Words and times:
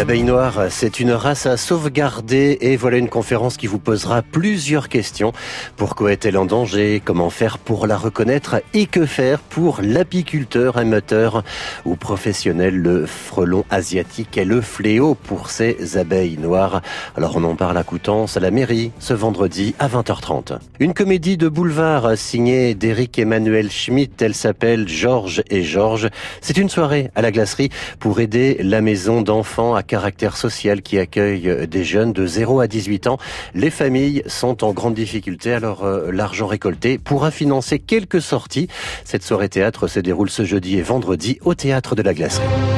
L'abeille 0.00 0.22
noire, 0.22 0.62
c'est 0.70 0.98
une 0.98 1.12
race 1.12 1.44
à 1.44 1.58
sauvegarder 1.58 2.56
et 2.62 2.78
voilà 2.78 2.96
une 2.96 3.10
conférence 3.10 3.58
qui 3.58 3.66
vous 3.66 3.78
posera 3.78 4.22
plusieurs 4.22 4.88
questions. 4.88 5.34
Pourquoi 5.76 6.12
est-elle 6.12 6.38
en 6.38 6.46
danger? 6.46 7.02
Comment 7.04 7.28
faire 7.28 7.58
pour 7.58 7.86
la 7.86 7.98
reconnaître? 7.98 8.62
Et 8.72 8.86
que 8.86 9.04
faire 9.04 9.40
pour 9.40 9.80
l'apiculteur, 9.82 10.78
amateur 10.78 11.44
ou 11.84 11.96
professionnel? 11.96 12.78
Le 12.78 13.04
frelon 13.04 13.66
asiatique 13.68 14.38
est 14.38 14.46
le 14.46 14.62
fléau 14.62 15.14
pour 15.14 15.50
ces 15.50 15.98
abeilles 15.98 16.38
noires. 16.38 16.80
Alors 17.14 17.36
on 17.36 17.44
en 17.44 17.54
parle 17.54 17.76
à 17.76 17.82
Coutances, 17.82 18.38
à 18.38 18.40
la 18.40 18.50
mairie, 18.50 18.92
ce 19.00 19.12
vendredi 19.12 19.74
à 19.78 19.86
20h30. 19.86 20.60
Une 20.78 20.94
comédie 20.94 21.36
de 21.36 21.50
boulevard 21.50 22.16
signée 22.16 22.74
d'Éric 22.74 23.18
Emmanuel 23.18 23.70
Schmitt. 23.70 24.22
Elle 24.22 24.34
s'appelle 24.34 24.88
Georges 24.88 25.42
et 25.50 25.62
Georges. 25.62 26.08
C'est 26.40 26.56
une 26.56 26.70
soirée 26.70 27.10
à 27.14 27.20
la 27.20 27.32
glacerie 27.32 27.68
pour 27.98 28.20
aider 28.20 28.56
la 28.62 28.80
maison 28.80 29.20
d'enfants 29.20 29.74
à 29.74 29.82
caractère 29.90 30.36
social 30.36 30.82
qui 30.82 30.98
accueille 30.98 31.66
des 31.66 31.82
jeunes 31.82 32.12
de 32.12 32.24
0 32.24 32.60
à 32.60 32.68
18 32.68 33.08
ans. 33.08 33.18
Les 33.54 33.70
familles 33.70 34.22
sont 34.26 34.62
en 34.62 34.72
grande 34.72 34.94
difficulté, 34.94 35.52
alors 35.52 35.84
euh, 35.84 36.12
l'argent 36.12 36.46
récolté 36.46 36.96
pourra 36.96 37.32
financer 37.32 37.80
quelques 37.80 38.22
sorties. 38.22 38.68
Cette 39.04 39.24
soirée 39.24 39.48
théâtre 39.48 39.88
se 39.88 39.98
déroule 39.98 40.30
ce 40.30 40.44
jeudi 40.44 40.78
et 40.78 40.82
vendredi 40.82 41.38
au 41.44 41.54
théâtre 41.54 41.96
de 41.96 42.02
la 42.02 42.14
Glacerie. 42.14 42.69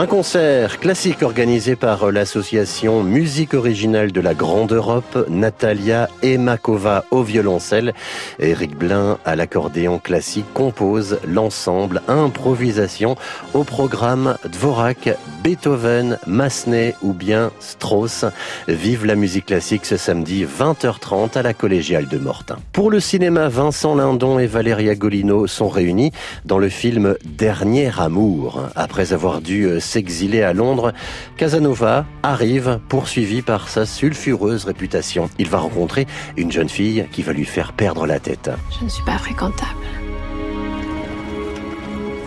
Un 0.00 0.06
concert 0.06 0.78
classique 0.78 1.24
organisé 1.24 1.74
par 1.74 2.12
l'association 2.12 3.02
Musique 3.02 3.52
originale 3.52 4.12
de 4.12 4.20
la 4.20 4.32
Grande 4.32 4.72
Europe, 4.72 5.26
Natalia 5.28 6.08
Emakova 6.22 7.04
au 7.10 7.24
violoncelle, 7.24 7.94
Eric 8.38 8.76
Blin 8.76 9.18
à 9.24 9.34
l'accordéon 9.34 9.98
classique 9.98 10.46
compose 10.54 11.18
l'ensemble 11.26 12.00
improvisation 12.06 13.16
au 13.54 13.64
programme 13.64 14.36
Dvorak, 14.44 15.16
Beethoven, 15.42 16.18
Massenet 16.26 16.94
ou 17.02 17.12
bien 17.12 17.50
Strauss. 17.60 18.24
Vive 18.66 19.06
la 19.06 19.14
musique 19.14 19.46
classique 19.46 19.84
ce 19.84 19.96
samedi 19.96 20.44
20h30 20.44 21.36
à 21.38 21.42
la 21.42 21.54
collégiale 21.54 22.08
de 22.08 22.18
Mortain. 22.18 22.58
Pour 22.72 22.90
le 22.90 23.00
cinéma, 23.00 23.48
Vincent 23.48 23.94
Lindon 23.94 24.38
et 24.38 24.46
Valeria 24.46 24.94
Golino 24.94 25.46
sont 25.46 25.68
réunis 25.68 26.12
dans 26.44 26.58
le 26.58 26.68
film 26.68 27.16
Dernier 27.24 27.90
amour. 27.98 28.68
Après 28.76 29.12
avoir 29.12 29.40
dû 29.40 29.80
s'exiler 29.80 30.42
à 30.42 30.52
Londres, 30.52 30.92
Casanova 31.36 32.04
arrive 32.22 32.80
poursuivi 32.88 33.42
par 33.42 33.68
sa 33.68 33.86
sulfureuse 33.86 34.64
réputation. 34.64 35.30
Il 35.38 35.48
va 35.48 35.58
rencontrer 35.58 36.06
une 36.36 36.52
jeune 36.52 36.68
fille 36.68 37.06
qui 37.12 37.22
va 37.22 37.32
lui 37.32 37.44
faire 37.44 37.72
perdre 37.72 38.06
la 38.06 38.18
tête. 38.18 38.50
Je 38.78 38.84
ne 38.84 38.90
suis 38.90 39.04
pas 39.04 39.18
fréquentable. 39.18 39.86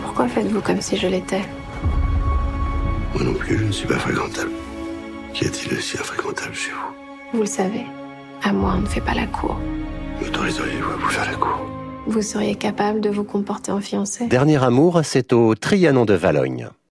Pourquoi 0.02 0.28
faites-vous 0.28 0.60
comme 0.60 0.80
si 0.80 0.96
je 0.96 1.06
l'étais? 1.06 1.42
Moi 3.14 3.24
non 3.24 3.34
plus, 3.34 3.58
je 3.58 3.64
ne 3.64 3.72
suis 3.72 3.86
pas 3.86 3.98
fréquentable. 3.98 4.50
Qu'y 5.34 5.46
a-t-il 5.46 5.76
aussi 5.76 5.98
infréquentable 5.98 6.54
chez 6.54 6.70
vous 6.70 7.36
Vous 7.38 7.40
le 7.40 7.46
savez, 7.46 7.84
à 8.42 8.52
moi 8.52 8.74
on 8.76 8.80
ne 8.80 8.86
fait 8.86 9.00
pas 9.00 9.14
la 9.14 9.26
cour. 9.26 9.58
M'autoriseriez-vous 10.20 10.90
à 10.90 10.96
vous 10.96 11.08
faire 11.08 11.30
la 11.30 11.36
cour? 11.36 11.66
Vous 12.06 12.22
seriez 12.22 12.54
capable 12.56 13.00
de 13.00 13.10
vous 13.10 13.24
comporter 13.24 13.70
en 13.70 13.80
fiancé? 13.80 14.26
Dernier 14.26 14.62
amour, 14.62 15.00
c'est 15.04 15.32
au 15.32 15.54
Trianon 15.54 16.04
de 16.04 16.14
Valogne. 16.14 16.68